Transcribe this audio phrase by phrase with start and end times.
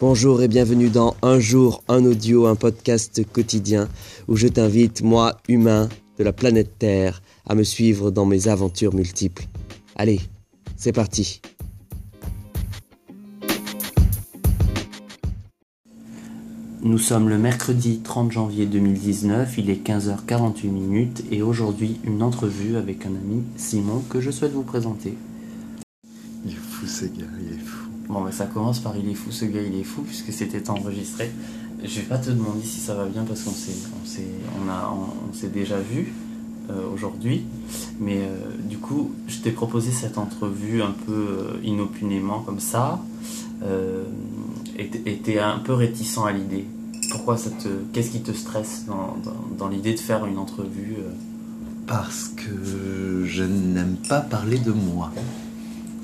[0.00, 3.88] Bonjour et bienvenue dans Un jour, un audio, un podcast quotidien
[4.28, 8.94] où je t'invite, moi, humain de la planète Terre, à me suivre dans mes aventures
[8.94, 9.46] multiples.
[9.96, 10.20] Allez,
[10.76, 11.40] c'est parti.
[16.80, 22.76] Nous sommes le mercredi 30 janvier 2019, il est 15h48 minutes et aujourd'hui une entrevue
[22.76, 25.14] avec un ami, Simon, que je souhaite vous présenter.
[26.44, 27.77] Il est fou ce gars, il est fou.
[28.08, 30.70] Bon, bah, ça commence par il est fou, ce gars il est fou, puisque c'était
[30.70, 31.30] enregistré.
[31.84, 33.72] Je vais pas te demander si ça va bien parce qu'on s'est,
[34.56, 36.12] on on on, déjà vu
[36.70, 37.44] euh, aujourd'hui,
[38.00, 43.00] mais euh, du coup, je t'ai proposé cette entrevue un peu euh, inopinément comme ça,
[44.78, 46.64] et t'es un peu réticent à l'idée.
[47.10, 49.16] Pourquoi ça te, qu'est-ce qui te stresse dans,
[49.58, 50.96] dans l'idée de faire une entrevue
[51.86, 55.12] Parce que je n'aime pas parler de moi.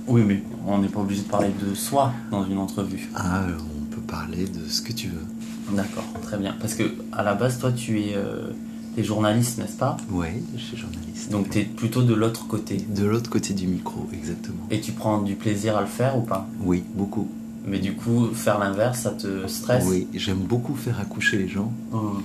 [0.07, 3.09] Oui, mais on n'est pas obligé de parler de soi dans une entrevue.
[3.15, 5.75] Ah, on peut parler de ce que tu veux.
[5.75, 6.55] D'accord, très bien.
[6.61, 8.51] Parce que à la base, toi, tu es, euh,
[8.99, 9.97] journaliste, n'est-ce pas?
[10.11, 11.31] Oui, je suis journaliste.
[11.31, 12.77] Donc, tu es plutôt de l'autre côté.
[12.77, 14.67] De l'autre côté du micro, exactement.
[14.71, 16.47] Et tu prends du plaisir à le faire ou pas?
[16.61, 17.29] Oui, beaucoup.
[17.67, 19.85] Mais du coup, faire l'inverse, ça te stresse?
[19.89, 21.73] Oui, j'aime beaucoup faire accoucher les gens.
[21.93, 22.23] Hum.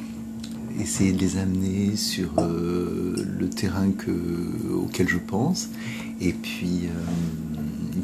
[0.80, 4.12] Essayer de les amener sur euh, le terrain que,
[4.74, 5.70] auquel je pense.
[6.20, 6.88] Et puis.
[6.88, 7.49] Euh,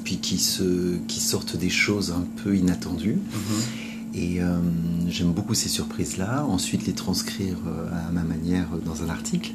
[0.03, 3.17] puis qui, se, qui sortent des choses un peu inattendues.
[3.17, 3.85] Mhm.
[4.17, 4.59] Et euh,
[5.09, 6.45] j'aime beaucoup ces surprises-là.
[6.47, 9.51] Ensuite, les transcrire euh, à ma manière dans un article.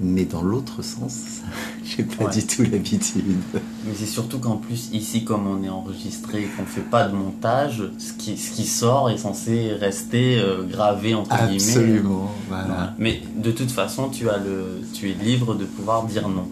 [0.00, 1.42] Mais dans l'autre sens,
[1.84, 3.24] j'ai pas du tout l'habitude.
[3.54, 7.14] Mais c'est surtout qu'en plus, ici, comme on est enregistré et qu'on fait pas de
[7.14, 11.54] montage, ce qui, ce qui sort est censé rester euh, gravé entre guillemets.
[11.54, 12.94] Absolument, voilà.
[12.98, 16.48] Mais de toute façon, tu, as le, tu es libre de pouvoir dire non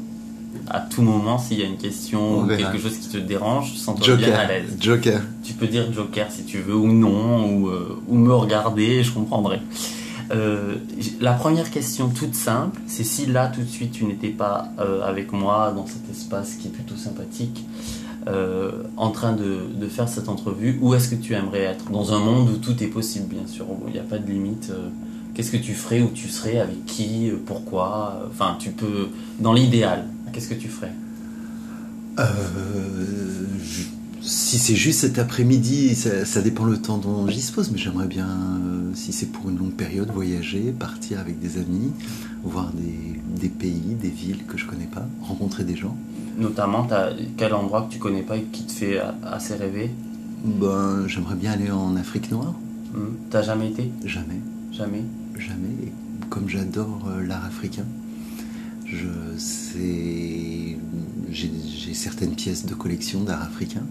[0.71, 4.17] à tout moment s'il y a une question ou quelque chose qui te dérange, sens-toi
[4.17, 4.77] bien à l'aise.
[4.81, 5.21] Joker.
[5.43, 9.12] Tu peux dire Joker si tu veux ou non, ou, euh, ou me regarder, je
[9.12, 9.61] comprendrai.
[10.31, 10.77] Euh,
[11.21, 15.00] la première question toute simple, c'est si là tout de suite tu n'étais pas euh,
[15.03, 17.65] avec moi dans cet espace qui est plutôt sympathique,
[18.99, 21.91] en train de, de, faire cette entrevue, où est-ce que tu aimerais être?
[21.91, 24.31] Dans un monde où tout est possible, bien sûr, où il n'y a pas de
[24.31, 24.71] limite.
[25.33, 28.28] Qu'est-ce que tu ferais, où tu serais, avec qui, pourquoi?
[28.28, 29.09] Enfin, tu peux,
[29.41, 30.93] dans l'idéal, qu'est-ce que tu ferais
[32.19, 32.27] euh,
[34.22, 38.28] Si c'est juste cet après-midi, ça, dépend le temps dont j'y dispose, mais j'aimerais bien,
[38.28, 41.93] euh, si c'est pour une longue période, voyager, partir avec des amis,
[42.44, 45.97] voir des, pays, des villes que je connais pas, rencontrer des gens.
[46.37, 49.91] Notamment, as quel endroit que tu connais pas et qui te fait assez rêver
[50.45, 52.55] ben, J'aimerais bien aller en Afrique noire.
[52.95, 53.16] Hum.
[53.31, 54.41] T'as jamais été Jamais.
[54.72, 55.03] Jamais
[55.39, 55.93] Jamais.
[56.31, 57.84] comme j'adore euh, l'art africain,
[61.31, 63.82] j'ai certaines pièces de collection d'art africain,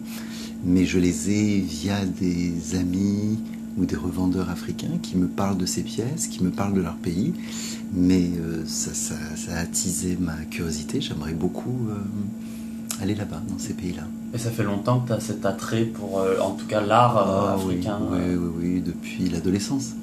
[0.63, 3.40] mais je les ai via des amis
[3.78, 6.96] ou des revendeurs africains qui me parlent de ces pièces, qui me parlent de leur
[6.96, 7.34] pays.
[7.94, 9.13] Mais euh, ça,
[9.52, 11.00] a attisé ma curiosité.
[11.00, 14.03] J'aimerais beaucoup euh, aller là-bas, dans ces pays-là.
[14.34, 17.18] Et ça fait longtemps que tu as cet attrait pour, euh, en tout cas, l'art
[17.18, 19.94] ah africain oui, oui, oui, depuis l'adolescence.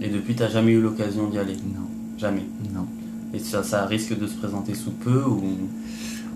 [0.00, 1.56] Et depuis, tu n'as jamais eu l'occasion d'y aller?
[1.56, 1.88] Non.
[2.18, 2.44] Jamais?
[2.72, 2.86] Non.
[3.34, 5.42] Et ça, ça risque de se présenter sous peu ou...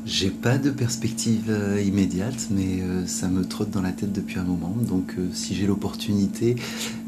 [0.07, 4.39] J'ai pas de perspective euh, immédiate, mais euh, ça me trotte dans la tête depuis
[4.39, 4.73] un moment.
[4.81, 6.55] Donc, euh, si j'ai l'opportunité,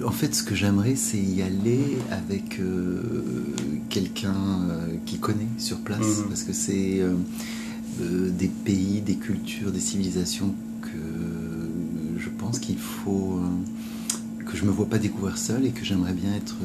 [0.05, 1.79] en fait, ce que j'aimerais, c'est y aller
[2.11, 2.61] avec
[3.89, 4.35] quelqu'un
[5.07, 6.25] qui connaît sur place, mhm.
[6.29, 7.01] parce que c'est
[8.01, 13.41] des pays, des cultures, des civilisations que je pense qu'il faut
[14.45, 16.57] que je me vois pas découvrir seul et que j'aimerais bien être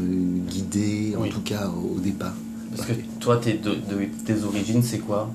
[0.49, 2.35] guidé, en tout cas au départ.
[2.75, 3.75] Parce que toi, tes, de,
[4.25, 5.31] tes origines, c'est quoi?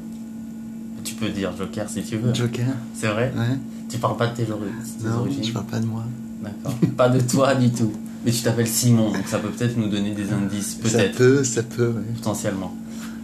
[1.04, 2.34] Tu peux dire Joker si tu veux.
[2.34, 3.32] Joker C'est vrai?
[3.37, 3.56] Ouais.
[3.88, 5.44] Tu parles pas de tes, tes non, origines?
[5.44, 6.04] je parle pas de moi.
[6.43, 6.75] D'accord.
[6.97, 7.93] pas de toi du tout.
[8.25, 10.75] Mais tu t'appelles Simon, donc ça peut peut-être nous donner des indices.
[10.75, 11.12] Peut-être.
[11.12, 12.75] Ça peut, ça peut, Potentiellement.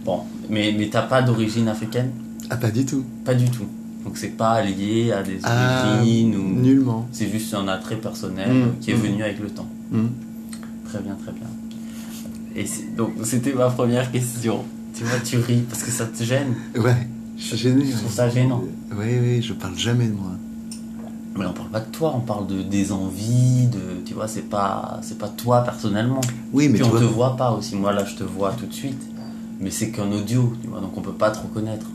[0.05, 2.11] Bon, mais, mais t'as pas d'origine africaine?
[2.49, 3.03] Ah, pas du tout.
[3.23, 3.65] Pas du tout.
[4.03, 6.61] Donc c'est pas lié à des ah, origines ou.
[6.61, 7.07] Nullement.
[7.11, 8.97] C'est juste un attrait personnel mmh, qui est mmh.
[8.97, 9.67] venu avec le temps.
[9.91, 10.05] Mmh.
[10.85, 11.47] Très bien, très bien.
[12.55, 12.65] Et
[12.95, 14.63] donc, c'était ma première question.
[14.93, 16.55] Tu vois, tu ris parce que ça te gêne.
[16.75, 17.07] Ouais,
[17.37, 17.85] je suis gêné.
[17.85, 18.63] Je trouve ça gênant.
[18.91, 20.31] Oui, oui, je parle jamais de moi.
[21.37, 24.49] Mais on parle pas de toi, on parle de des envies, de tu vois, c'est
[24.49, 26.21] pas c'est pas toi personnellement.
[26.53, 27.75] Oui, mais Puis on te voit pas aussi.
[27.75, 29.01] Moi là, je te vois tout de suite,
[29.59, 31.87] mais c'est qu'un audio, tu vois, donc on peut pas te reconnaître.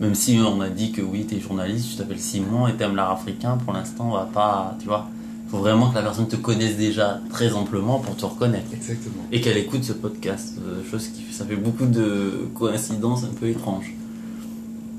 [0.00, 2.96] Même si on a dit que oui, tu es journaliste, tu t'appelles Simon et t'aimes
[2.96, 5.08] l'art africain, pour l'instant, on va pas, tu vois.
[5.56, 8.66] Faut vraiment que la personne te connaisse déjà très amplement pour te reconnaître.
[8.74, 9.22] Exactement.
[9.32, 10.54] Et qu'elle écoute ce podcast.
[10.60, 13.94] Euh, chose qui ça fait beaucoup de coïncidences un peu étranges.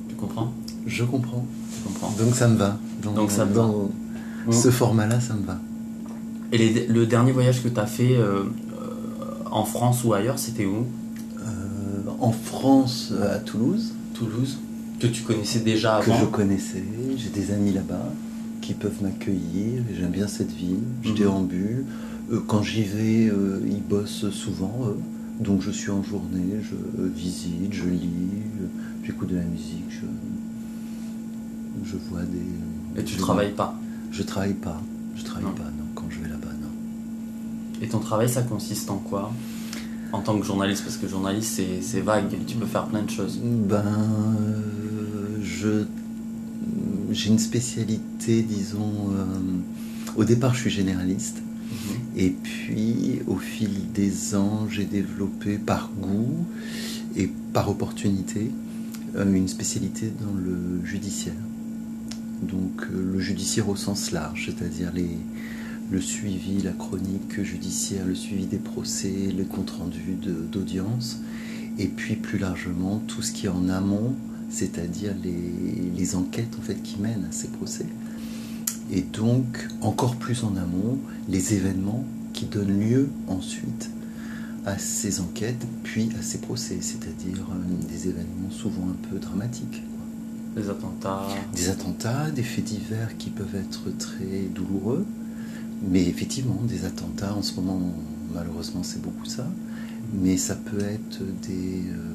[0.10, 0.52] Tu comprends?
[0.88, 1.46] Je comprends.
[1.76, 2.10] Tu comprends?
[2.18, 2.78] Donc ça me va.
[3.04, 3.90] Donc ça dans
[4.50, 5.60] ce format-là, ça me va.
[6.52, 8.44] Et les- le dernier voyage que tu as fait euh,
[9.52, 10.86] en France ou ailleurs, c'était où?
[11.40, 14.58] Euh, en France, à Toulouse, Toulouse
[15.00, 16.84] Que tu connaissais déjà que avant je connaissais.
[17.16, 18.12] J'ai des amis là-bas
[18.68, 19.82] qui peuvent m'accueillir.
[19.98, 20.80] J'aime bien cette ville.
[21.02, 21.16] Je Mhm.
[21.16, 21.86] déambule.
[22.34, 24.78] Euh, quand j'y vais, euh, ils bossent souvent.
[24.88, 24.98] eux.
[25.42, 28.10] Donc je suis en journée, je euh, visite, je lis,
[28.62, 28.66] euh,
[29.06, 30.06] j'écoute de la musique, je,
[31.90, 33.00] je vois des.
[33.00, 33.74] Et tu travailles pas.
[34.12, 34.82] Je travaille pas.
[35.16, 35.52] Je travaille Non.
[35.52, 35.86] pas, non.
[35.96, 36.68] Quand je vais là-bas, non.
[37.82, 39.32] Et ton travail, ça consiste en quoi?
[40.12, 43.40] En tant que journaliste, parce que journaliste, c'est- vague, tu peux faire plein de choses.
[43.44, 45.84] Ben, euh, je
[47.18, 49.12] j'ai une spécialité, disons.
[49.12, 49.26] euh,
[50.16, 51.42] au départ, je suis généraliste.
[51.42, 51.98] Mhm.
[52.16, 56.46] Et puis, au fil des ans, j'ai développé par goût
[57.16, 58.52] et par opportunité
[59.16, 61.34] euh, une spécialité dans le judiciaire.
[62.42, 65.10] Donc, euh, le judiciaire au sens large, c'est-à-dire les,
[65.92, 71.20] le suivi, la chronique judiciaire, le suivi des procès, le compte-rendu de- d'audience,
[71.80, 74.14] et puis plus largement tout ce qui est en amont,
[74.50, 77.86] c'est-à-dire les, les enquêtes en fait qui mènent à ces procès.
[78.92, 80.98] Et donc, encore plus en amont,
[81.28, 83.90] les événements qui donnent lieu ensuite
[84.66, 89.82] à ces enquêtes, puis à ces procès, c'est-à-dire euh, des événements souvent un peu dramatiques.
[89.84, 90.62] quoi.
[90.64, 91.28] Les attentats.
[91.56, 95.06] Des attentats, des faits divers qui peuvent être très douloureux,
[95.90, 97.80] mais effectivement, des attentats, en ce moment,
[98.34, 99.48] malheureusement, c'est beaucoup ça,
[100.14, 101.84] mais ça peut être des...
[101.90, 102.14] euh,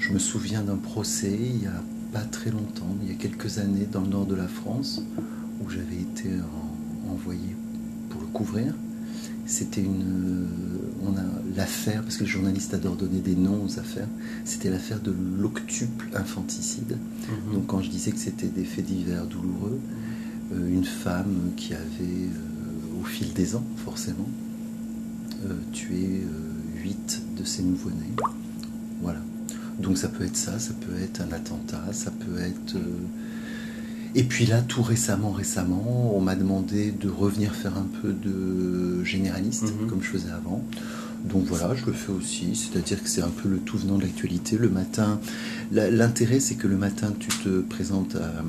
[0.00, 1.82] je me souviens d'un procès il y a
[2.12, 5.00] pas très longtemps, il y a quelques années, dans le nord de la France,
[5.62, 7.54] où j'avais été en- envoyé
[8.08, 8.74] pour le couvrir.
[9.46, 10.46] C'était une, euh,
[11.06, 11.22] on a
[11.56, 14.08] l'affaire, parce que les journalistes adorent donner des noms aux affaires.
[14.44, 16.96] C'était l'affaire de l'octuple infanticide.
[17.28, 17.54] Mhm.
[17.54, 19.78] Donc quand je disais que c'était des faits divers douloureux,
[20.54, 24.28] euh, une femme qui avait, euh, au fil des ans, forcément,
[25.46, 26.22] euh, tué
[26.82, 28.14] huit de ses nouveau-nés.
[29.02, 29.20] Voilà.
[29.80, 32.76] Donc ça peut être ça, ça peut être un attentat, ça peut être...
[32.76, 32.80] euh,
[34.14, 39.02] Et puis là, tout récemment, récemment, on m'a demandé de revenir faire un peu de
[39.04, 39.86] généraliste, Mhm.
[39.88, 40.62] comme je faisais avant.
[41.24, 44.02] Donc voilà, je le fais aussi, c'est-à-dire que c'est un peu le tout venant de
[44.02, 44.56] l'actualité.
[44.56, 45.20] Le matin,
[45.70, 48.42] l'intérêt c'est que le matin tu te présentes à,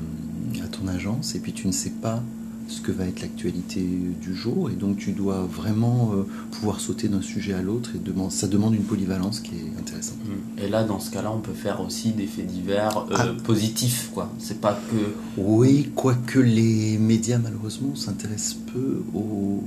[0.64, 2.22] à ton agence et puis tu ne sais pas
[2.68, 3.86] ce que va être l'actualité
[4.20, 6.22] du jour et donc tu dois vraiment euh,
[6.52, 10.18] pouvoir sauter d'un sujet à l'autre et demande- ça demande une polyvalence qui est intéressante.
[10.58, 13.26] Et là, dans ce cas-là, on peut faire aussi des faits divers euh, Ah.
[13.44, 14.32] positifs, quoi.
[14.38, 15.40] C'est pas que.
[15.40, 19.62] Oui, quoique les médias malheureusement s'intéressent peu au,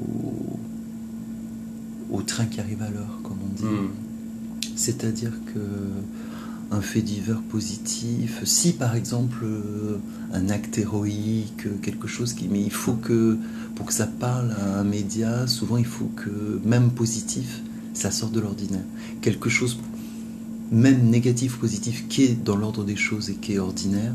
[2.12, 3.64] au train qui arrive à l'heure, comme on dit.
[3.66, 3.90] Mhm.
[4.76, 5.60] C'est-à-dire que
[6.72, 9.98] un fait divers positif, si par exemple euh,
[10.34, 13.38] un acte héroïque, quelque chose qui, mais il faut que
[13.76, 17.62] pour que ça parle à un média, souvent il faut que même positif,
[17.94, 18.84] ça sorte de l'ordinaire.
[19.22, 19.78] Quelque chose
[20.72, 24.14] même négatif, positif, qui est dans l'ordre des choses et qui est ordinaire,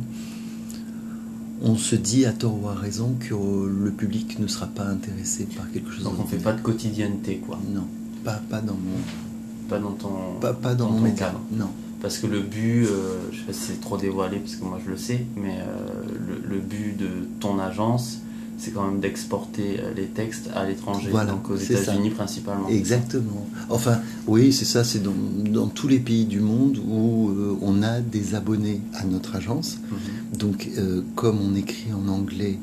[1.62, 4.84] on se dit à tort ou à raison que euh, le public ne sera pas
[4.86, 6.02] intéressé par quelque chose.
[6.04, 6.42] Donc on fait d'ordinaire.
[6.44, 7.58] pas de quotidienneté, quoi.
[7.72, 7.86] Non,
[8.24, 10.08] pas, pas dans mon, Pas dans ton.
[10.40, 11.26] pas, pas dans Dans mon ton média.
[11.26, 11.40] cadre.
[11.52, 11.70] Non.
[12.00, 14.78] Parce que le but, euh, je sais pas si c'est trop dévoilé, parce que moi
[14.84, 17.08] je le sais, mais euh, le, le but de
[17.40, 18.20] ton agence,
[18.56, 21.56] c'est quand même d'exporter euh, les textes à l'étranger, Voilà, donc aux.
[21.56, 22.68] États-Unis principalement.
[22.68, 23.46] Exactement.
[23.68, 25.14] Enfin, oui, c'est ça, c'est dans,
[25.50, 29.78] dans tous les pays du monde où euh, on a des abonnés à notre agence.
[29.90, 30.38] Mhm.
[30.38, 30.68] Donc,
[31.16, 32.58] comme on écrit en anglais,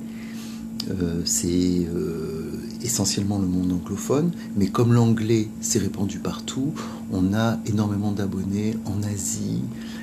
[1.25, 1.86] c'est
[2.88, 6.74] essentiellement le monde anglophone, mais comme l'anglais s'est répandu partout,
[7.12, 9.62] on a énormément d'abonnés en Asie,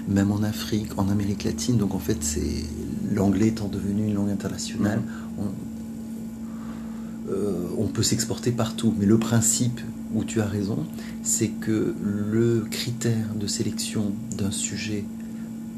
[0.09, 1.77] même en Afrique, en Amérique latine.
[1.77, 2.65] Donc, en fait, c'est
[3.13, 5.03] l'anglais étant devenu une langue internationale,
[5.39, 8.95] on, euh, on peut s'exporter partout.
[8.99, 9.81] Mais le principe,
[10.15, 10.87] où tu as raison,
[11.23, 15.05] c'est que le critère de sélection d'un sujet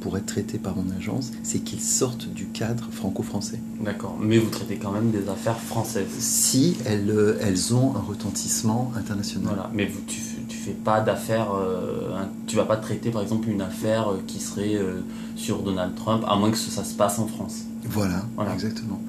[0.00, 3.60] pour être traité par mon agence, c'est qu'il sorte du cadre franco-français.
[3.84, 6.06] D'accord, mais vous traitez quand même des affaires françaises.
[6.18, 9.48] Si elles, euh, elles ont un retentissement international.
[9.54, 13.48] Voilà, mais vous, tu, tu fais pas d'affaires, euh, tu vas pas traiter par exemple
[13.48, 15.00] une affaire euh, qui serait euh,
[15.34, 17.62] sur Donald Trump, à moins que ça se passe en France.
[17.84, 18.52] Voilà, Voilà.
[18.54, 19.00] exactement.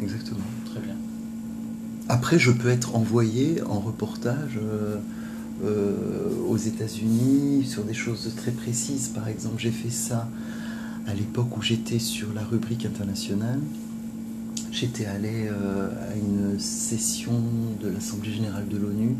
[0.00, 0.40] Exactement.
[0.70, 0.94] Très bien.
[2.08, 4.96] Après, je peux être envoyé en reportage euh,
[5.62, 9.08] aux États-Unis sur des choses très précises.
[9.08, 10.28] Par exemple, j'ai fait ça
[11.06, 13.60] à l'époque où j'étais sur la rubrique internationale.
[14.72, 17.32] J'étais allé euh, à une session
[17.80, 19.16] de l'Assemblée générale de l'ONU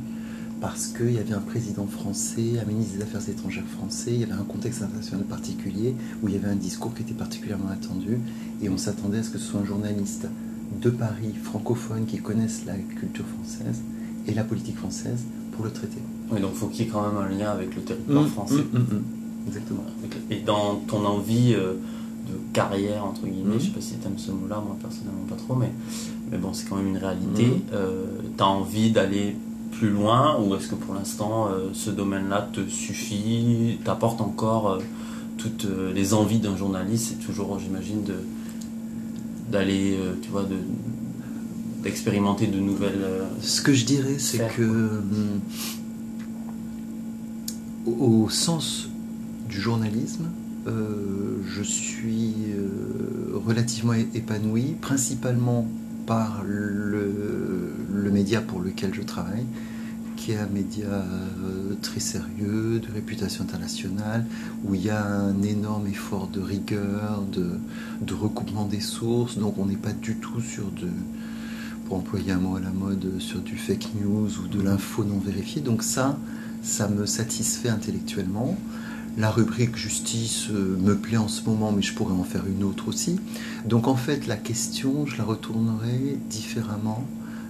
[0.60, 4.24] parce qu'il y avait un président français, un ministre des Affaires étrangères français, il y
[4.24, 8.18] avait un contexte international particulier où il y avait un discours qui était particulièrement attendu
[8.62, 10.26] et on s'attendait à ce que ce soit un journaliste
[10.80, 13.80] de Paris francophones qui connaissent la culture française
[14.26, 15.20] et la politique française
[15.52, 16.02] pour le traiter.
[16.30, 18.54] Oui, donc faut qu'il y ait quand même un lien avec le territoire Mm, français.
[18.56, 19.02] mm, mm, mm.
[19.48, 19.84] Exactement.
[20.30, 21.74] Et dans ton envie euh,
[22.28, 25.36] de carrière, entre guillemets, je sais pas si tu aimes ce mot-là, moi personnellement pas
[25.36, 25.70] trop, mais,
[26.32, 27.46] mais bon, c'est quand même une réalité.
[27.46, 27.60] Mhm.
[28.36, 29.36] tu as envie d'aller
[29.72, 34.78] plus loin ou est-ce que pour l'instant euh, ce domaine-là te suffit, t'apporte encore euh,
[35.38, 37.08] toutes euh, les envies d'un journaliste?
[37.16, 38.14] C'est toujours, j'imagine, de
[39.52, 40.56] d'aller, euh, tu vois, de
[41.84, 43.00] d'expérimenter de nouvelles.
[43.02, 45.02] euh, Ce que je dirais, c'est que
[47.86, 48.88] au, au sens
[49.48, 50.26] du journalisme,
[50.66, 55.66] euh, je suis euh, relativement épanoui, principalement
[56.06, 59.46] par le, le média pour lequel je travaille,
[60.16, 64.24] qui est un média euh, très sérieux, de réputation internationale,
[64.64, 67.46] où il y a un énorme effort de rigueur, de,
[68.00, 70.88] de recoupement des sources, donc on n'est pas du tout sur de,
[71.86, 75.18] pour employer un mot à la mode, sur du fake news ou de l'info non
[75.18, 75.62] vérifiée.
[75.62, 76.18] Donc ça,
[76.66, 78.58] ça me satisfait intellectuellement.
[79.16, 82.64] La rubrique justice euh, me plaît en ce moment, mais je pourrais en faire une
[82.64, 83.18] autre aussi.
[83.64, 87.04] Donc en fait, la question, je la retournerai différemment.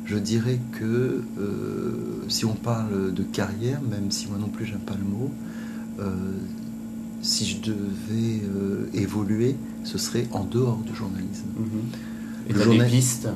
[0.04, 4.78] Je dirais que euh, si on parle de carrière, même si moi non plus j'aime
[4.78, 5.30] pas le mot,
[5.98, 6.12] euh,
[7.22, 11.48] si je devais euh, évoluer, ce serait en dehors du journalisme.
[12.48, 13.28] Et Le t'as journal- des pistes,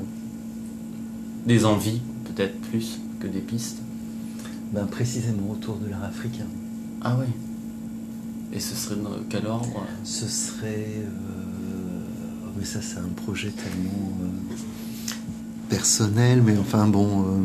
[1.46, 3.78] des envies peut-être plus que des pistes?
[4.72, 6.46] Ben, précisément autour de l'art africain.
[7.02, 7.26] Ah ouais.
[8.52, 9.84] Et ce serait dans quel ordre?
[10.04, 10.86] Ce serait.
[11.04, 12.04] euh,
[12.46, 14.54] oh, mais ça, c'est un projet tellement euh,
[15.68, 17.22] personnel, mais enfin bon.
[17.24, 17.40] euh,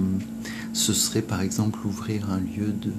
[0.74, 2.92] ce serait par exemple ouvrir un lieu de.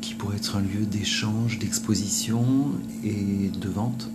[0.00, 2.44] qui pourrait être un lieu d'échange, d'exposition
[3.04, 4.08] et de vente.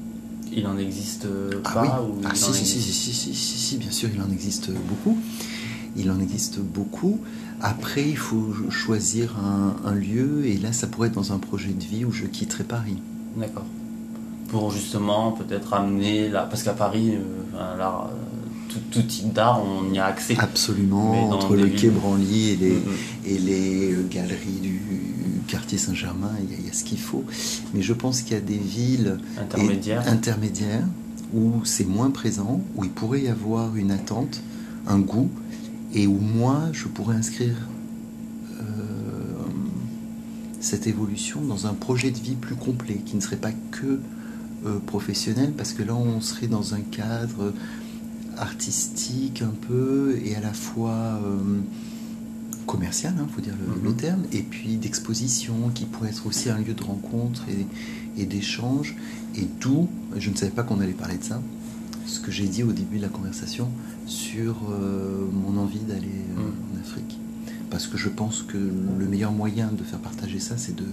[0.54, 1.28] Il en existe
[1.66, 3.92] Ah pas oui, ou ah, en si, si, si, existe- si, si, si, si, bien
[3.92, 5.18] sûr, il en existe beaucoup.
[5.96, 7.20] Il en existe beaucoup.
[7.62, 11.70] Après, il faut choisir un, un lieu, et là, ça pourrait être dans un projet
[11.74, 12.98] de vie où je quitterai Paris.
[13.38, 13.66] D'accord.
[14.50, 17.88] Pour justement peut-être amener là, parce qu'à Paris, euh, euh,
[18.70, 20.36] tout, tout type d'art, on y a accès.
[20.40, 22.82] Absolument, entre le quai Branly et les, Mhm.
[23.26, 24.82] et les euh, galeries du
[25.48, 27.24] quartier Saint-Germain, il y a- il y, a ce qu'il faut.
[27.74, 30.08] Mais je pense qu'il y a des villes et- Intermédiaire.
[30.08, 30.88] intermédiaires
[31.34, 34.42] où c'est moins présent, où il pourrait y avoir une attente,
[34.88, 35.30] un goût,
[35.94, 37.56] et où moi, je pourrais inscrire
[38.60, 38.64] euh,
[40.60, 44.00] cette évolution dans un projet de vie plus complet, qui ne serait pas que
[44.66, 47.54] euh, professionnel, parce que là, on serait dans un cadre
[48.38, 51.38] artistique un peu, et à la fois euh,
[52.68, 53.84] commercial, il faut dire le, Mhm.
[53.84, 58.26] le terme, et puis d'exposition, qui pourrait être aussi un lieu de rencontre et, et
[58.26, 58.96] d'échange,
[59.36, 61.42] et d'où, je ne savais pas qu'on allait parler de ça,
[62.06, 63.68] ce que j'ai dit au début de la conversation
[64.06, 66.52] sur euh, mon envie d'aller euh, Mhm.
[66.78, 67.18] en Afrique.
[67.70, 70.84] Parce que je pense que le meilleur moyen de faire partager ça, c'est de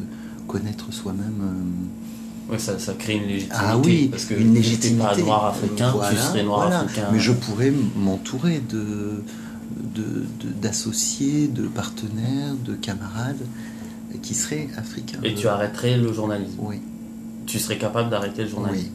[0.47, 1.41] connaître soi-même.
[1.43, 3.57] euh, Ouais, ça, ça crée une légitimité.
[3.61, 5.03] ah oui, parce que une légitimité.
[5.05, 6.81] pas noir africain, Voilà, tu serais noir voilà.
[6.81, 7.09] africain.
[7.13, 9.23] Mais je pourrais m'entourer de
[9.95, 13.37] de- de- d'associés, de, partenaires, de camarades
[14.23, 15.19] qui seraient africains.
[15.23, 16.55] Et tu arrêterais le journalisme.
[16.59, 16.81] Oui,
[17.47, 18.91] Tu serais capable d'arrêter le journalisme.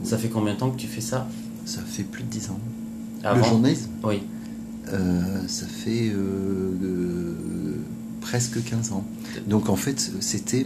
[0.00, 0.06] oui.
[0.06, 1.26] Ça fait combien de temps que tu fais ça?
[1.68, 2.60] Ça fait plus de 10 ans.
[3.22, 4.22] Le Avant journalisme, Oui.
[4.90, 7.76] euh, ça fait euh,
[8.22, 9.04] presque 15 ans.
[9.46, 10.64] Donc en fait, c'était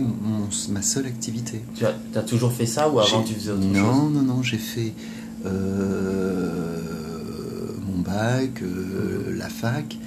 [0.68, 1.61] ma seule activité.
[1.75, 4.12] Tu as, toujours fait ça ou avant tu faisais autre non, chose?
[4.12, 4.92] Non, non, j'ai fait
[5.44, 6.78] euh,
[7.85, 9.99] mon bac, euh, la fac,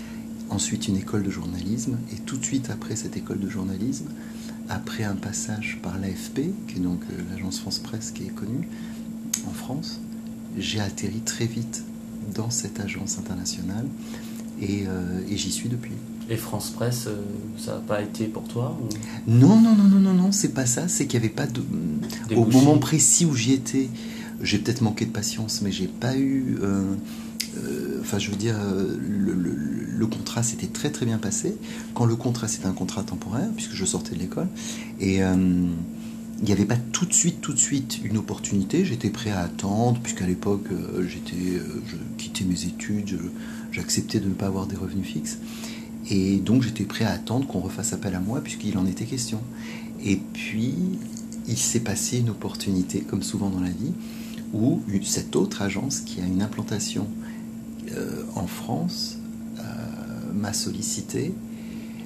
[0.50, 4.06] ensuite une école de journalisme, et tout de suite après cette école de journalisme,
[4.70, 8.70] après un passage par l'AFP, qui est donc l'agence France Presse qui est connue
[9.46, 10.00] en France,
[10.58, 11.84] j'ai atterri très vite
[12.34, 13.86] dans cette agence internationale,
[14.62, 15.92] et, euh, et j'y suis depuis.
[16.30, 17.22] Et France Presse, euh,
[17.58, 18.90] ça n'a pas été pour toi ou-
[19.32, 21.62] Non, non, non, non, non, non, c'est pas ça, c'est qu'il n'y avait pas de...
[22.30, 23.90] Des Au moment précis où j'y étais,
[24.42, 26.58] j'ai peut-être manqué de patience, mais j'ai pas eu.
[26.62, 26.96] euh,
[27.64, 28.56] euh, Enfin, je veux dire,
[29.08, 29.56] le, le-
[29.98, 31.56] le contrat s'était très très bien passé.
[31.94, 34.48] Quand le contrat c'était un contrat temporaire, puisque je sortais de l'école,
[35.00, 35.36] et euh,
[36.46, 38.86] il n'y avait pas tout de suite, tout de suite une opportunité.
[38.86, 43.20] J'étais prêt à attendre, puisqu'à l'époque, euh, j'étais, euh, je quittais mes études,
[43.72, 45.40] j'acceptais de ne pas avoir des revenus fixes.
[46.12, 49.42] Et donc j'étais prêt à attendre qu'on refasse appel à moi, puisqu'il en était question.
[50.04, 50.76] Et puis,
[51.48, 53.94] il s'est passé une opportunité, comme souvent dans la vie,
[54.54, 57.08] où cette autre agence qui a une implantation
[57.92, 59.18] euh, en France
[60.32, 61.34] m'a sollicité.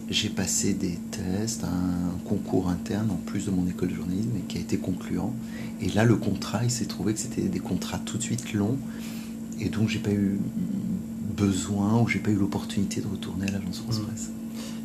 [0.09, 4.41] J'ai passé des tests, un concours interne en plus de mon école de journalisme et
[4.47, 5.33] qui a été concluant.
[5.81, 8.77] Et là, le contrat, il s'est trouvé que c'était des contrats tout de suite longs
[9.59, 10.39] et donc j'ai pas eu
[11.37, 14.05] besoin ou j'ai pas eu l'opportunité de retourner à l'agence France Mm.
[14.05, 14.29] Presse.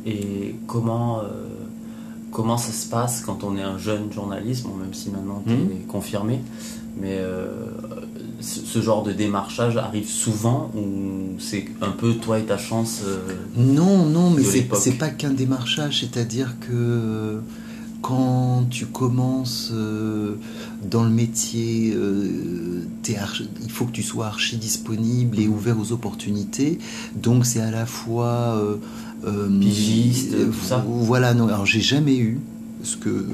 [0.05, 1.47] Et comment, euh,
[2.31, 5.53] comment ça se passe quand on est un jeune journaliste, bon, même si maintenant tu
[5.53, 5.85] es Mhm.
[5.87, 6.39] confirmé,
[7.01, 7.71] mais euh,
[8.39, 13.19] ce, genre de démarchage arrive souvent ou c'est un peu toi et ta chance euh,
[13.57, 17.41] Non, non, mais c'est pas qu'un démarchage, c'est-à-dire que
[18.05, 20.35] quand tu commences euh,
[20.83, 26.77] dans le métier, euh, il faut que tu sois archi disponible et ouvert aux opportunités.
[27.15, 28.75] Donc c'est à la fois euh,
[29.25, 30.85] euh, Pigiste, euh, tout ça?
[30.87, 31.47] Voilà, non.
[31.47, 32.39] Alors j'ai jamais eu
[32.83, 33.25] ce que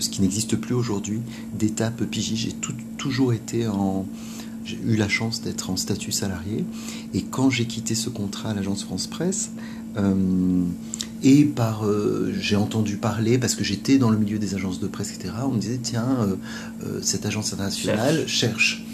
[0.00, 1.20] ce qui n'existe plus aujourd'hui
[1.54, 2.42] d'étape pigiste.
[2.42, 2.56] J'ai
[2.96, 4.04] toujours été en
[4.68, 6.64] j'ai eu la chance d'être en statut salarié.
[7.14, 9.50] Et quand j'ai quitté ce contrat à l'agence France Presse
[9.96, 10.62] euh,
[11.22, 14.86] et par euh, j'ai entendu parler parce que j'étais dans le milieu des agences de
[14.86, 16.28] presse etc on me disait tiens
[16.84, 18.84] euh, cette agence internationale cherche,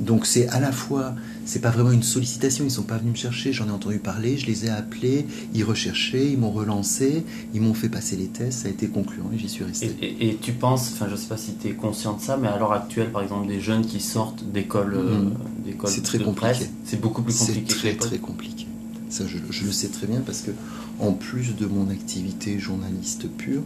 [0.00, 1.14] donc c'est à la fois
[1.50, 4.36] c'est pas vraiment une sollicitation ils sont pas venus me chercher j'en ai entendu parler
[4.36, 5.24] je les ai appelés
[5.54, 7.24] ils recherchaient ils m'ont relancé
[7.54, 10.28] ils m'ont fait passer les tests ça a été concluant et j'y suis resté et-
[10.28, 12.58] et tu penses, enfin je sais pas si tu es conscient de ça, mais à
[12.58, 15.34] l'heure actuelle par exemple des jeunes qui sortent d'école Mhm.
[15.64, 16.66] d'école C'est très de compliqué.
[16.84, 18.66] c'est beaucoup plus C'est compliqué que très très compliqué.
[19.08, 20.50] Ça, je, je le sais très bien parce que,
[21.00, 23.62] en plus de mon activité journaliste pure,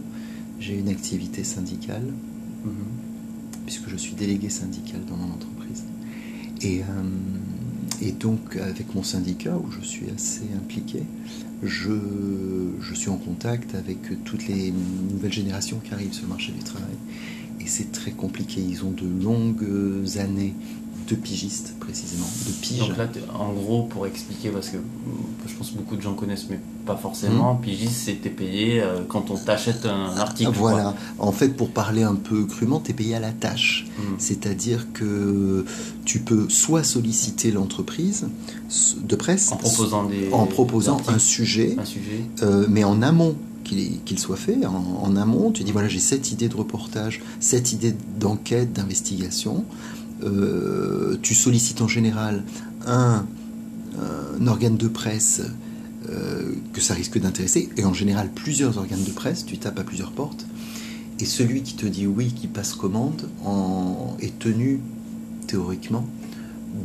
[0.61, 2.05] j'ai une activité syndicale
[2.63, 2.71] Mhm.
[3.65, 5.83] puisque je suis délégué syndical dans mon entreprise.
[6.61, 6.85] Et, euh,
[8.05, 11.03] et donc, avec mon syndicat, où je suis assez impliqué,
[11.61, 11.93] je,
[12.81, 14.73] je suis en contact avec toutes les
[15.09, 16.97] nouvelles générations qui arrivent sur le marché du travail.
[17.61, 18.59] Et c'est très compliqué.
[18.59, 19.65] Ils ont de longues
[20.17, 20.53] années
[21.07, 22.79] de pigistes, précisément, de pige.
[22.79, 24.77] Donc là, t'es- en gros, pour expliquer, parce que
[25.47, 29.31] je pense que beaucoup de gens connaissent, mais pas forcément, pigiste, c'était payé euh, quand
[29.31, 30.51] on t'achète un article.
[30.53, 30.95] Ah, voilà.
[31.19, 33.85] En fait, pour parler un peu crûment, tu es payé à la tâche.
[33.95, 34.05] quoi.
[34.05, 34.15] Mm.
[34.19, 35.65] C'est-à-dire que
[36.05, 38.27] tu peux soit solliciter l'entreprise
[39.01, 40.29] de presse En proposant des.
[40.31, 42.23] en proposant des articles, un sujet, un sujet.
[42.41, 44.65] euh, mais en amont qu'il qu'il soit fait.
[44.65, 49.63] En, en amont, tu dis voilà, j'ai cette idée de reportage, cette idée d'enquête, d'investigation.
[50.23, 52.43] Euh, tu sollicites en général
[52.85, 53.25] un,
[54.39, 55.41] un organe de presse
[56.09, 59.83] euh, que ça risque d'intéresser, et en général plusieurs organes de presse, tu tapes à
[59.83, 60.45] plusieurs portes,
[61.19, 64.79] et celui qui te dit oui, qui passe commande, en, est tenu,
[65.47, 66.05] théoriquement,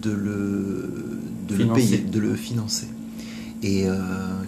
[0.03, 0.91] de le,
[1.49, 1.81] de le Financer.
[1.81, 2.87] payer, de le financer.
[3.63, 3.97] Et euh,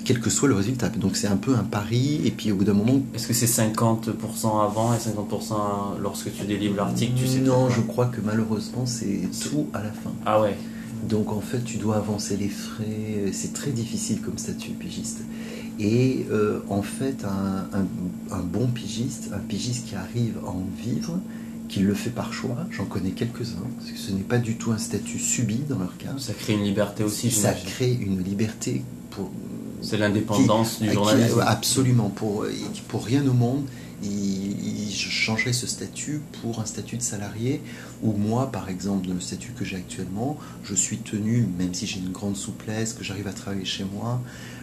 [0.04, 0.88] quel que soit le résultat.
[0.88, 3.46] Donc c'est un peu un pari, et puis au bout d'un moment, Est-ce que c'est
[3.46, 4.08] 50%
[4.64, 9.22] avant et 50% lorsque tu délivres l'article tu sais non, je crois que malheureusement c'est
[9.50, 10.12] tout à la fin.
[10.24, 10.56] Ah ouais.
[11.08, 13.32] Donc en fait, tu dois avancer les frais.
[13.32, 15.20] C'est très difficile comme statut pigiste.
[15.78, 20.62] Et euh, en fait, un, un- un bon pigiste, un pigiste qui arrive à en
[20.78, 21.18] vivre,
[21.68, 24.72] qui le fait par choix, j'en connais quelques-uns, parce que ce n'est pas du tout
[24.72, 26.10] un statut subi dans leur cas.
[26.18, 29.30] Ça crée une liberté aussi, Ça crée une liberté pour.
[29.82, 31.42] C'est l'indépendance du qui- journalisme.
[31.46, 32.10] absolument.
[32.10, 32.44] Pour,
[32.88, 33.64] pour rien au monde,
[34.02, 37.62] il, il changerait ce statut pour un statut de salarié,
[38.02, 41.86] où moi, par exemple, dans le statut que j'ai actuellement, je suis tenu, même si
[41.86, 44.59] j'ai une grande souplesse, que j'arrive à travailler chez moi, euh,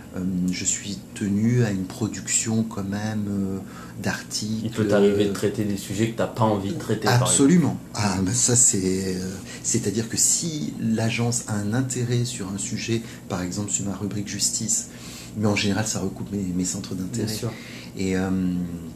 [0.51, 3.57] je suis tenu à une production quand même euh,
[4.01, 4.65] d'articles.
[4.65, 7.05] Il peut t'arriver de traiter des sujets que tu n'as pas envie de traiter.
[7.05, 7.21] par.
[7.21, 7.77] Absolument.
[7.93, 9.29] Ah, ben ça c'est, euh,
[9.63, 14.27] c'est-à-dire que si l'agence a un intérêt sur un sujet, par exemple sur ma rubrique
[14.27, 14.87] justice,
[15.37, 17.33] mais en général ça recoupe mes, mes centres d'intérêt.
[17.99, 18.29] Et euh,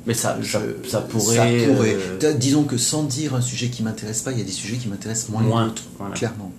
[0.06, 1.36] Mais ça, ça, pourrait.
[1.36, 1.44] ça
[1.74, 1.98] pourrait.
[2.24, 4.78] euh, Disons que sans dire un sujet qui m'intéresse pas, il y a des sujets
[4.78, 6.14] qui m'intéressent moins, Moins, que d'autres, voilà.
[6.16, 6.52] clairement.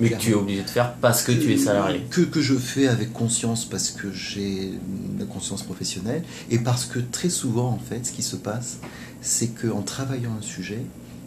[0.00, 2.00] Mais que tu es obligé de faire parce que tu es salarié.
[2.10, 4.72] Que, que je fais avec conscience parce que j'ai
[5.18, 8.78] la conscience professionnelle et parce que très souvent, en fait, ce qui se passe,
[9.20, 10.82] c'est qu'en travaillant un sujet,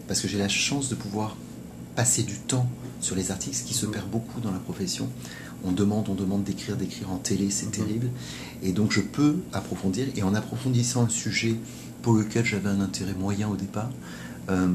[0.08, 1.36] parce que j'ai la chance de pouvoir
[1.96, 2.68] passer du temps
[3.00, 3.92] sur les articles, ce qui se Mhm.
[3.92, 5.08] perd beaucoup dans la profession.
[5.66, 7.72] On demande, on demande d'écrire, d'écrire en télé, c'est Mhm.
[7.72, 8.10] terrible.
[8.64, 11.56] Et donc je peux approfondir, et en approfondissant un sujet
[12.02, 13.90] pour lequel j'avais un intérêt moyen au départ,
[14.50, 14.68] euh,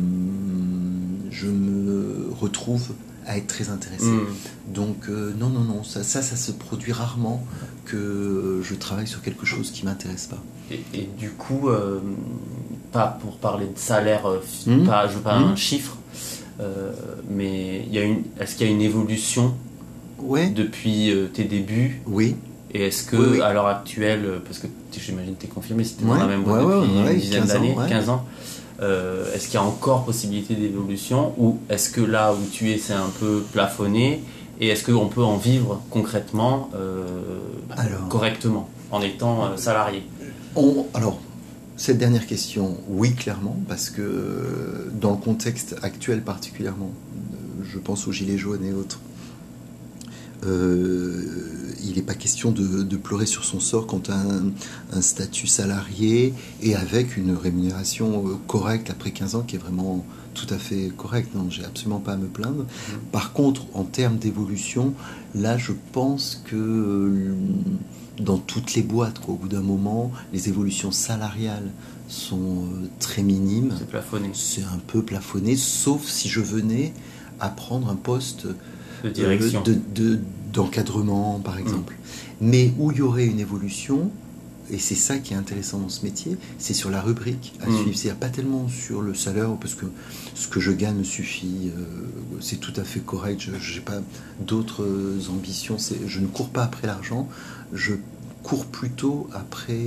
[1.30, 2.92] je me retrouve
[3.28, 4.06] à être très intéressé.
[4.06, 4.26] Hmm.
[4.74, 7.44] Donc euh, non, non, non, ça, ça, ça se produit rarement
[7.84, 10.42] que je travaille sur quelque chose qui m'intéresse pas.
[10.70, 12.00] Et, et du coup, euh,
[12.92, 14.22] pas pour parler de salaire,
[14.66, 14.84] Mhm.
[14.86, 15.96] pas, je veux pas un chiffre,
[16.60, 16.92] euh,
[17.30, 19.54] mais il y a une, est-ce qu'il y a une évolution
[20.18, 22.34] Ouais, depuis tes débuts oui,
[22.74, 23.40] Et est-ce que, Oui, oui.
[23.40, 24.66] à l'heure actuelle, parce que
[25.00, 27.40] j'imagine que tu es confirmé, c'était dans Ouais, la même boîte ouais, depuis une dizaine
[27.42, 27.88] 15 ans, d'années, ouais.
[27.88, 28.24] 15 ans,
[28.80, 32.78] euh, est-ce qu'il y a encore possibilité d'évolution Ou est-ce que là où tu es,
[32.78, 34.22] c'est un peu plafonné
[34.60, 37.04] Et est-ce qu'on peut en vivre concrètement, euh,
[37.76, 38.08] Alors.
[38.08, 40.04] correctement, en étant euh, salarié?
[40.54, 41.18] On, alors,
[41.76, 46.92] cette dernière question, oui, clairement, parce que dans le contexte actuel particulièrement,
[47.64, 49.00] je pense aux Gilets jaunes et autres,
[50.44, 54.52] il n'est pas question de, pleurer sur son sort quand un,
[54.92, 60.52] un statut salarié et avec une rémunération correcte après 15 ans qui est vraiment tout
[60.54, 61.34] à fait correcte.
[61.34, 62.64] Non, j'ai absolument pas à me plaindre.
[62.64, 62.96] Mmh.
[63.12, 64.94] Par contre, en termes d'évolution,
[65.34, 67.34] là, je pense que
[68.20, 71.70] dans toutes les boîtes, au bout d'un moment, les évolutions salariales
[72.08, 72.64] sont
[72.98, 73.74] très minimes.
[73.78, 74.30] C'est plafonné.
[74.32, 76.92] C'est un peu plafonné, sauf si je venais
[77.40, 78.46] à prendre un poste
[79.04, 79.62] de direction,
[80.52, 81.94] d'encadrement, par exemple.
[82.40, 84.10] Mais où il y aurait une évolution,
[84.70, 87.94] et c'est ça qui est intéressant dans ce métier, c'est sur la rubrique à suivre.
[87.94, 89.86] C'est-à-dire pas tellement sur le salaire, parce que
[90.34, 91.70] ce que je gagne me suffit,
[92.40, 93.40] c'est tout à fait correct.
[93.58, 94.00] Je n'ai pas
[94.40, 94.86] d'autres
[95.30, 95.76] ambitions.
[96.06, 97.28] Je ne cours pas après l'argent.
[97.72, 97.94] Je
[98.42, 99.86] cours plutôt après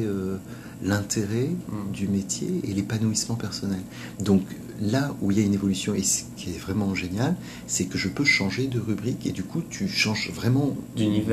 [0.83, 1.49] l'intérêt
[1.93, 3.81] du métier et l'épanouissement personnel.
[4.19, 4.41] Donc
[4.81, 7.35] là où il y a une évolution, et ce qui est vraiment génial,
[7.67, 10.75] c'est que je peux changer de rubrique et du coup tu changes vraiment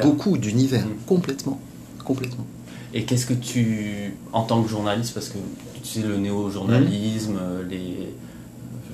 [0.02, 1.06] beaucoup d'univers, mm.
[1.06, 1.60] complètement,
[2.04, 2.46] complètement.
[2.94, 5.38] Et qu'est-ce que tu, en tant que journaliste, parce que
[5.82, 7.68] tu sais le néo-journalisme, mm.
[7.68, 8.08] les,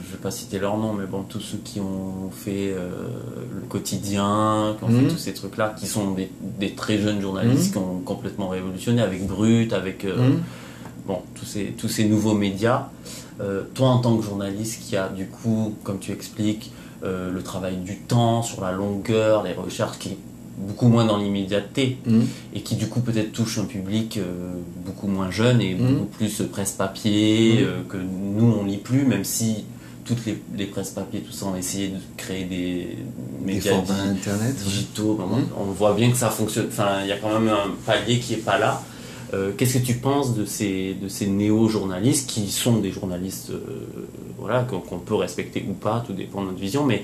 [0.04, 2.90] je vais pas citer leur nom, mais bon, tous ceux qui ont fait euh,
[3.54, 5.08] le quotidien, qui ont fait mm.
[5.08, 6.14] tous ces trucs-là, qui sont
[6.58, 10.30] des, très jeunes journalistes qui ont complètement révolutionné avec Brut, avec euh,
[11.06, 12.88] bon, tous, ces, tous ces nouveaux médias.
[13.40, 16.70] Euh, toi, en tant que journaliste qui a du coup, comme tu expliques,
[17.02, 20.18] euh, le travail du temps, sur la longueur, les recherches qui est
[20.56, 22.20] beaucoup moins dans l'immédiateté mm.
[22.54, 24.52] et qui du coup peut-être touche un public euh,
[24.86, 25.78] beaucoup moins jeune et mm.
[25.78, 27.88] beaucoup plus presse-papier mm.
[27.88, 29.64] que nous on lit plus, même si
[30.04, 32.98] toutes les, les presse-papier, tout ça, on a essayé de créer des
[33.42, 35.18] médias internet, digitaux.
[35.58, 36.66] On voit bien que ça fonctionne.
[36.68, 38.82] Enfin, il y a quand même un palier qui est pas là.
[39.32, 43.86] Euh, qu'est-ce que tu penses de ces, de ces néo-journalistes qui sont des journalistes euh,
[44.38, 47.02] voilà, qu'on peut respecter ou pas, tout dépend de notre vision, mais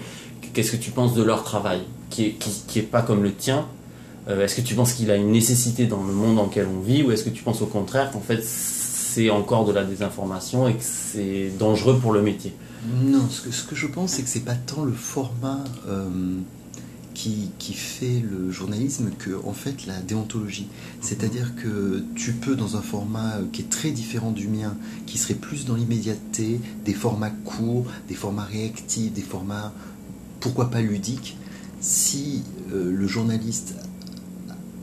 [0.52, 1.80] qu'est-ce que tu penses de leur travail
[2.10, 3.66] qui n'est qui, est pas comme le tien
[4.28, 6.80] euh, Est-ce que tu penses qu'il a une nécessité dans le monde dans lequel on
[6.80, 10.68] vit ou est-ce que tu penses au contraire qu'en fait c'est encore de la désinformation
[10.68, 12.54] et que c'est dangereux pour le métier?
[13.02, 15.64] Non, ce que, ce que je pense c'est que c'est pas tant le format
[17.58, 20.68] qui, fait le journalisme que en fait la déontologie.
[21.00, 25.18] C'est-à-dire que tu peux dans un format euh, qui est très différent du mien, qui
[25.18, 29.72] serait plus dans l'immédiateté, des formats courts, des formats réactifs, des formats
[30.40, 31.36] pourquoi pas ludiques,
[31.80, 33.74] si euh, le journaliste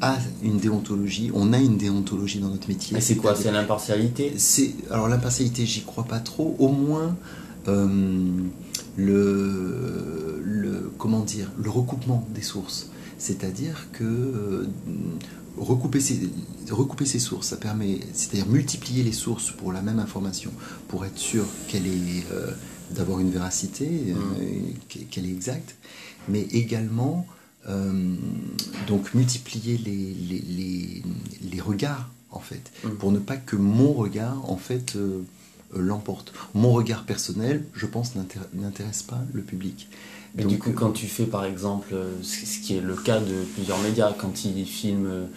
[0.01, 2.99] a une déontologie, on a une déontologie dans notre métier.
[3.01, 4.33] c'est quoi C'est l'impartialité?
[4.37, 6.55] C'est alors l'impartialité, j'y crois pas trop.
[6.59, 7.15] Au moins
[7.67, 8.51] le,
[10.43, 12.89] le, comment dire, le recoupement des sources.
[13.17, 14.67] C'est-à-dire que euh,
[15.57, 16.29] recouper, ces,
[16.69, 20.51] recouper ces sources, ça permet, c'est-à-dire multiplier les sources pour la même information,
[20.87, 22.51] pour être sûr qu'elle est, euh,
[22.91, 25.05] d'avoir une véracité, mmh.
[25.09, 25.75] qu'elle est exacte,
[26.27, 27.25] mais également
[28.87, 30.15] donc multiplier les,
[30.47, 31.03] les,
[31.51, 32.89] les, regards en fait, mmh.
[32.91, 35.19] pour ne pas que mon regard en fait euh,
[35.75, 36.33] l'emporte.
[36.53, 39.89] Mon regard personnel, je pense, n'intéresse pas le public.
[40.35, 43.43] Mais du coup, quand tu fais par exemple, euh, ce qui est le cas de
[43.55, 45.27] plusieurs médias, quand ils filment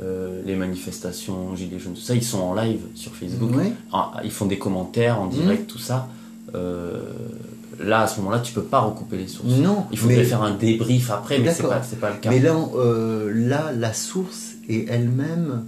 [0.00, 3.50] euh, les manifestations Gilets jaunes, tout ça, ils sont en live sur Facebook.
[3.92, 5.66] Ah, ils font des commentaires en direct, mmh.
[5.66, 6.08] tout ça.
[6.52, 9.54] là, à ce moment-là, tu peux pas recouper les sources.
[9.54, 9.86] Non.
[9.90, 12.30] Il faudrait faire un débrief après, mais c'est pas, pas le cas.
[12.30, 12.54] Mais là,
[13.32, 15.64] là la source est elle-même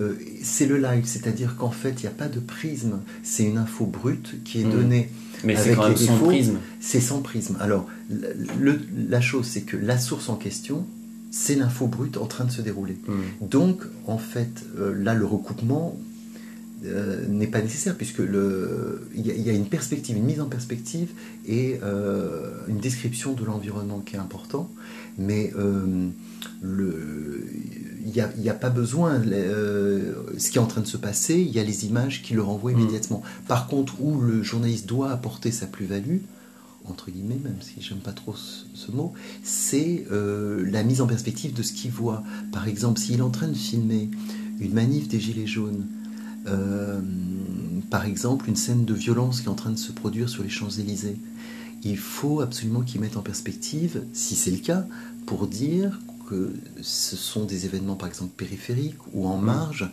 [0.00, 3.58] euh, c'est le live, c'est-à-dire qu'en fait, il n'y a pas de prisme, c'est une
[3.58, 4.70] info brute qui est mmh.
[4.70, 5.10] donnée.
[5.44, 6.58] Mais c'est quand même sans prisme.
[6.80, 7.56] C'est sans prisme.
[7.60, 10.86] Alors, la chose, c'est que la source en question,
[11.30, 12.96] c'est l'info brute en train de se dérouler.
[13.06, 13.46] Mmh.
[13.48, 15.98] Donc, en fait, euh, là, le recoupement
[16.84, 21.08] euh, n'est pas nécessaire, puisque il y, y, a une perspective, une mise en perspective
[21.46, 21.80] et
[22.68, 24.70] une description de l'environnement qui est important.
[25.18, 25.52] Mais
[26.60, 27.44] le
[28.14, 29.20] il n'y a, pas besoin.
[29.26, 32.34] Euh, ce qui est en train de se passer, il y a les images qui
[32.34, 32.80] le renvoient mm.
[32.80, 33.22] immédiatement.
[33.46, 36.18] Par contre, où le journaliste doit apporter sa plus-value,
[36.86, 41.52] entre guillemets, même si j'aime pas trop ce, mot, c'est euh, la mise en perspective
[41.52, 42.22] de ce qu'il voit.
[42.52, 44.10] Par exemple, s'il est en train de filmer
[44.58, 45.86] une manif des Gilets jaunes,
[46.46, 47.00] euh,
[47.90, 50.48] par exemple, une scène de violence qui est en train de se produire sur les
[50.48, 51.16] Champs-Élysées,
[51.84, 54.86] il faut absolument qu'il mette en perspective, si c'est le cas,
[55.26, 59.88] pour dire que ce sont des événements par exemple périphériques ou en marge,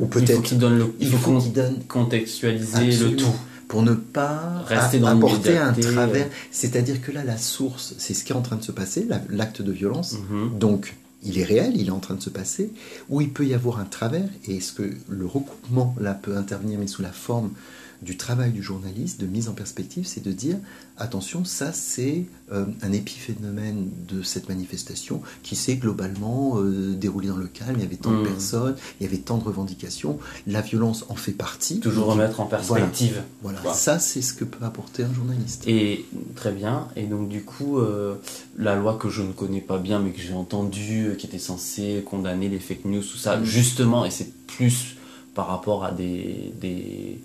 [0.00, 3.34] ou peut-être il faut qu'il donne, il faut, donne contextualiser le tout
[3.68, 6.28] pour ne pas Rester dans apporter un travers.
[6.50, 9.62] C'est-à-dire que là, la source, c'est ce qui est en train de se passer, l'acte
[9.62, 10.14] de violence.
[10.14, 10.58] Mm-hmm.
[10.58, 12.70] Donc, il est réel, il est en train de se passer,
[13.08, 16.78] où il peut y avoir un travers, et est-ce que le recoupement là peut intervenir,
[16.78, 17.50] mais sous la forme
[18.04, 20.56] du travail du journaliste, de mise en perspective, c'est de dire
[20.98, 27.36] attention, ça c'est euh, un épiphénomène de cette manifestation qui s'est globalement euh, déroulé dans
[27.36, 27.74] le calme.
[27.78, 28.26] Il y avait tant de Mm.
[28.26, 30.18] personnes, il y avait tant de revendications.
[30.46, 31.80] La violence en fait partie.
[31.80, 33.22] Toujours remettre en perspective.
[33.42, 33.76] Voilà, Voilà.
[33.76, 35.64] ça c'est ce que peut apporter un journaliste.
[35.66, 36.04] Et
[36.36, 36.88] très bien.
[36.96, 38.16] Et donc du coup, euh,
[38.56, 41.38] la loi que je ne connais pas bien, mais que j'ai entendue, euh, qui était
[41.38, 43.44] censée condamner les fake news, tout ça, Mm.
[43.44, 44.96] justement, et c'est plus
[45.34, 47.18] par rapport à des, des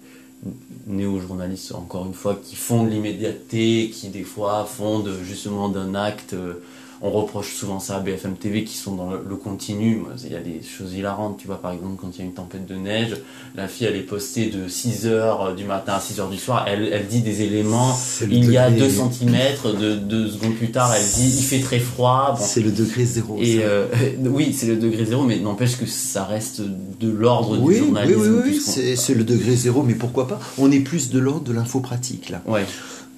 [0.87, 6.35] néo-journalistes, encore une fois, qui font de l'immédiateté, qui des fois font justement d'un acte.
[7.01, 10.01] Euh, on reproche souvent ça à BFM TV qui sont dans le, le continu.
[10.25, 12.33] Il y a des choses hilarantes, tu vois, par exemple, quand il y a une
[12.33, 13.15] tempête de neige,
[13.55, 17.07] la fille elle est postée de 6h du matin à 6h du soir, elle, elle
[17.07, 17.97] dit des éléments
[18.29, 21.59] il y a degré- 2 cm, de, deux secondes plus tard, elle dit il fait
[21.59, 22.35] très froid.
[22.37, 22.43] Bon.
[22.45, 23.37] C'est le degré zéro.
[23.39, 23.87] Et euh,
[24.25, 27.85] oui, c'est le degré zéro, mais n'empêche que ça reste de l'ordre oui, du oui,
[27.85, 28.41] journalisme.
[28.45, 30.39] oui, oui, c'est c'est le degré zéro, mais pourquoi pas?
[30.57, 32.41] On est plus de l'ordre de l'info pratique là.
[32.45, 32.65] Ouais,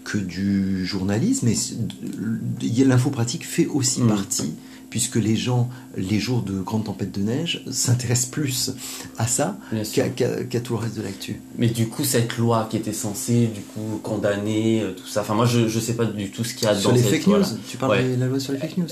[0.03, 1.47] que du journalisme.
[1.47, 4.07] Et l'infopratique fait aussi Mm.
[4.07, 4.53] partie,
[4.89, 8.71] puisque les gens, les jours de grande tempête de neige, s'intéressent plus
[9.17, 9.57] à ça
[9.93, 11.39] qu'à tout le reste de l'actu.
[11.57, 15.33] Mais du coup, cette loi qui était censée du coup condamner euh, tout ça, enfin
[15.35, 17.23] moi je, je sais pas du tout ce qu'il y a Sur dans les cette
[17.23, 18.15] fake news, tu parles Ouais.
[18.15, 18.87] de la loi sur les fake news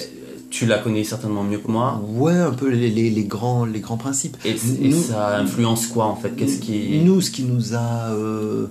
[0.51, 2.01] Tu la connais certainement mieux que moi.
[2.07, 4.35] Ouais, un peu les, les- les grands, les grands principes.
[4.45, 6.31] Et, et Nous- ça influence quoi en fait?
[6.35, 8.65] Qu'est-ce qui Nous, ce qui nous a euh,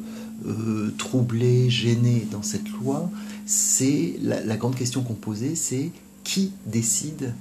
[0.47, 3.11] euh, troublés, gênés dans cette loi,
[3.47, 5.91] c'est la, la grande question qu'on posait, c'est
[6.25, 7.35] qui décide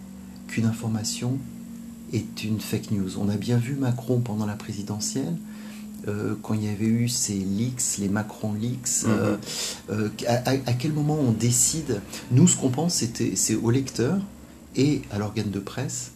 [0.48, 1.38] qu'une information
[2.14, 5.36] est une fake news On a bien vu Macron pendant la présidentielle.
[6.08, 9.38] euh, quand il y avait eu ces leaks, les Macron leaks, Mhm.
[9.90, 13.04] euh, à, à- à quel moment on décide Nous, ce qu'on pense,
[13.36, 14.22] c'est au lecteur
[14.78, 16.12] et à l'organe de presse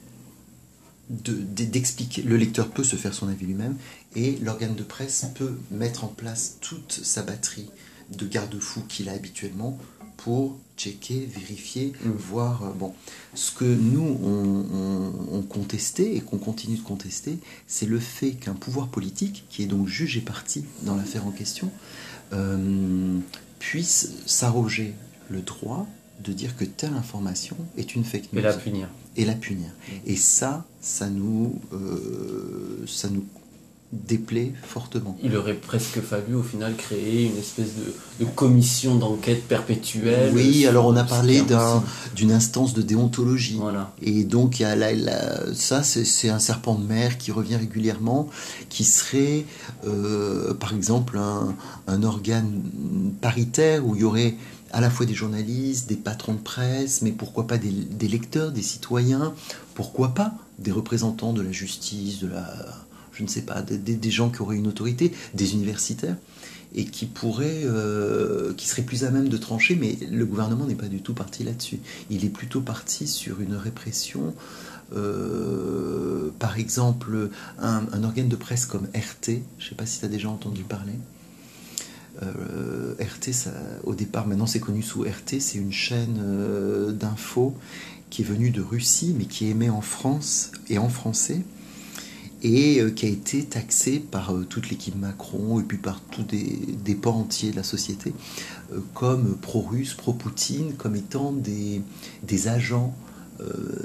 [1.09, 2.21] de- de- d'expliquer.
[2.21, 3.75] Le lecteur peut se faire son avis lui-même
[4.15, 7.69] et l'organe de presse peut mettre en place toute sa batterie
[8.17, 9.77] de garde-fous qu'il a habituellement
[10.17, 12.09] pour checker, vérifier, Mm.
[12.11, 12.63] voir.
[12.63, 12.93] euh, bon,
[13.33, 18.31] ce que nous on, on- on contestait et qu'on continue de contester, c'est le fait
[18.31, 21.71] qu'un pouvoir politique, qui est donc juge et parti dans l'affaire en question,
[22.33, 23.17] euh,
[23.59, 24.93] puisse s'arroger
[25.29, 25.87] le droit
[26.23, 28.89] de dire que telle information est une fake news Et la punir.
[29.17, 29.69] et la punir.
[30.05, 33.25] Et ça, ça nous, euh, ça nous
[33.91, 35.17] déplaît fortement.
[35.21, 40.31] Il aurait presque fallu au final créer une espèce de, de commission d'enquête perpétuelle.
[40.33, 41.43] Oui, alors on a parlé
[42.15, 43.57] d'une instance de déontologie.
[43.59, 43.93] Voilà.
[44.01, 44.75] Et donc, il y a
[45.53, 48.29] ça, c'est c'est un serpent de mer qui revient régulièrement,
[48.69, 49.45] qui serait,
[49.85, 51.55] euh, par exemple, un,
[51.87, 52.61] un organe
[53.19, 54.35] paritaire où il y aurait
[54.71, 58.51] à la fois des journalistes, des patrons de presse, mais pourquoi pas des, des lecteurs,
[58.53, 59.33] des citoyens,
[59.75, 62.47] pourquoi pas des représentants de la justice, de la,
[63.21, 66.15] je ne sais pas, des, gens qui auraient une autorité, des universitaires,
[66.73, 70.75] et qui pourraient, euh, qui seraient plus à même de trancher, mais le gouvernement n'est
[70.75, 71.79] pas du tout parti là-dessus.
[72.09, 74.33] Il est plutôt parti sur une répression.
[74.93, 77.29] euh, par exemple,
[77.59, 80.63] un, organe de presse comme RT, je ne sais pas si tu as déjà entendu
[80.63, 80.93] parler.
[82.23, 83.49] Euh, RT,
[83.83, 87.55] au départ, maintenant c'est connu sous RT, c'est une chaîne euh, d'infos
[88.09, 91.41] qui est venue de Russie, mais qui émet en France et en français,
[92.43, 96.23] et euh, qui a été taxée par euh, toute l'équipe Macron et puis par tous
[96.23, 98.13] des, pans entiers de la société,
[98.71, 101.81] euh, comme pro-russe, pro-Poutine, comme étant des,
[102.47, 102.95] agents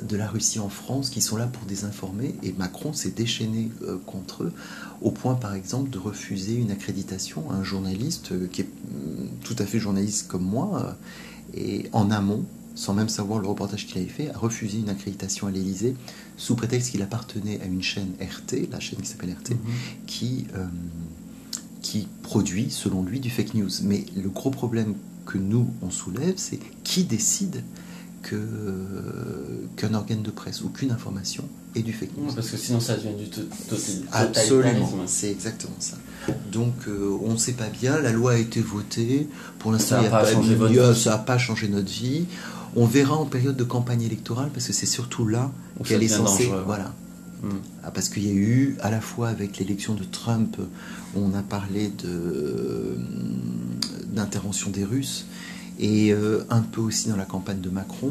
[0.03, 3.71] de la Russie en France qui sont là pour désinformer, et Macron s'est déchaîné
[4.05, 4.53] contre eux,
[5.01, 9.57] au point par exemple de refuser une accréditation à un journaliste qui est mm, tout
[9.59, 10.99] à fait journaliste comme moi,
[11.55, 12.45] et en amont,
[12.77, 15.97] sans même savoir le reportage qu'il avait fait, a refusé une accréditation à l'Élysée
[16.37, 19.59] sous prétexte qu'il appartenait à une chaîne RT, la chaîne qui s'appelle RT, Mhm.
[20.07, 20.65] qui, euh,
[21.83, 23.71] qui produit, selon lui, du fake news.
[23.83, 27.65] Mais le gros problème que nous, on soulève, c'est qui décide
[28.23, 28.37] que,
[29.77, 32.33] qu'un organe de presse ou qu'une information est du fake news?
[32.35, 33.77] Parce que sinon ça devient du to- to-
[34.13, 35.01] Absolument, totalitarisme.
[35.07, 35.97] c'est exactement ça.
[36.53, 39.99] Donc euh, on ne sait pas bien, la loi a été votée, pour l'instant Ça
[39.99, 40.19] a il y a pas
[41.11, 42.27] n'a pas changé notre vie.
[42.77, 45.51] On verra en période de campagne électorale parce que c'est surtout là
[45.85, 46.45] qu'elle est censée.
[46.47, 46.63] dangereux.
[46.67, 46.93] Voilà.
[47.43, 47.49] Mm.
[47.85, 50.57] Ah, Parce qu'il y a eu, à la fois avec l'élection de Trump,
[51.15, 52.97] on a parlé de,
[54.13, 55.27] d'intervention des Russes,
[55.79, 58.11] et euh, un peu aussi dans la campagne de Macron.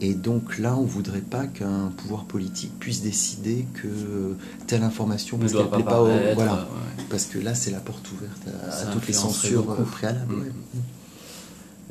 [0.00, 3.88] Et donc là, on ne voudrait pas qu'un pouvoir politique puisse décider que
[4.66, 6.54] telle information, Ne parce qu'elle pas plaît pas au- Voilà.
[6.54, 7.04] ouais.
[7.08, 9.84] Parce que là, c'est la porte ouverte à, toutes les censures beaucoup.
[9.84, 10.34] préalables.
[10.34, 10.40] Mm.
[10.40, 10.50] ouais.
[10.74, 10.78] Eh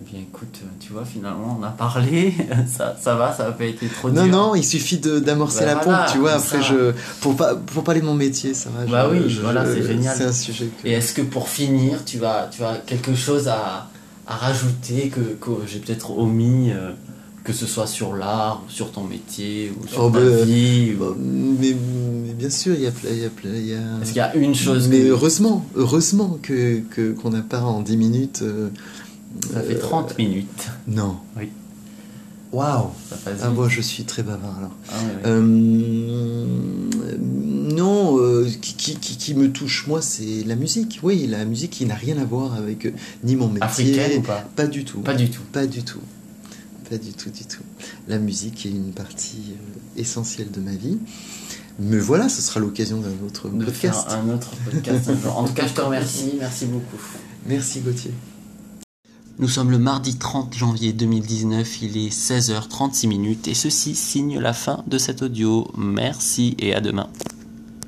[0.09, 2.33] bien, écoute, tu vois, finalement, on a parlé,
[2.67, 4.25] ça, ça va, ça n'a pas été trop dur.
[4.25, 6.33] Non, non, il suffit d'amorcer Bah la voilà, pompe, tu vois.
[6.33, 6.61] Après, ça.
[6.61, 6.91] je,
[7.21, 8.85] pour, pas, pour parler de mon métier, ça va.
[8.85, 10.15] Bah je- oui, je- voilà, c'est génial.
[10.17, 10.87] C'est un sujet que.
[10.87, 13.89] Et est-ce que pour finir, tu as, tu as quelque chose à,
[14.27, 16.91] à rajouter que, que j'ai peut-être omis, euh,
[17.43, 21.15] que ce soit sur l'art, sur ton métier, ou sur Oh, ta bah, vie ou-
[21.19, 21.75] mais,
[22.25, 24.35] mais bien sûr, il y a, il y a, il y a- qu'il y a
[24.35, 26.81] une chose Mais que heureusement, heureusement que
[27.21, 28.39] qu'on n'a pas en 10 minutes.
[28.41, 28.69] euh,
[29.53, 31.17] ça fait euh, 30 minutes Non.
[31.37, 31.49] Oui.
[32.51, 32.89] Waouh.
[33.41, 34.75] Ah bon, je suis très bavard alors.
[34.89, 35.27] Ah.
[35.27, 36.45] Euh,
[37.19, 40.99] non, euh, qui, qui, qui, qui me touche moi, c'est la musique.
[41.03, 42.91] Oui, la musique qui n'a rien à voir avec euh,
[43.23, 43.63] ni mon métier.
[43.63, 44.47] Africaine ou pas?
[44.55, 45.01] Pas du tout.
[45.01, 45.41] Pas du tout.
[45.51, 45.99] Pas du tout.
[46.89, 47.63] Pas du tout, du tout.
[48.07, 49.55] La musique est une partie
[49.97, 50.99] essentielle de ma vie.
[51.79, 54.07] Mais voilà, ce sera l'occasion d'un autre De podcast.
[54.07, 55.29] faire un autre podcast un.
[55.29, 56.35] En tout cas, je te remercie.
[56.39, 57.01] Merci beaucoup.
[57.47, 58.11] Merci Gauthier.
[59.37, 64.53] Nous sommes le mardi 30 janvier 2019, il est 16h36 minutes et ceci signe la
[64.53, 65.69] fin de cet audio.
[65.75, 67.09] Merci et à demain.